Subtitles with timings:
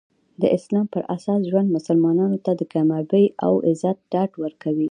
[0.41, 4.89] د اسلام پراساس ژوند مسلمانانو ته د کامیابي او عزت ډاډ ورکوي.